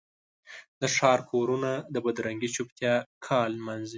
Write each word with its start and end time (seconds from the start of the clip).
د 0.81 0.83
ښار 0.95 1.19
کورونه 1.31 1.71
د 1.93 1.95
بدرنګې 2.05 2.49
چوپتیا 2.55 2.93
کال 3.27 3.49
نمانځي 3.59 3.89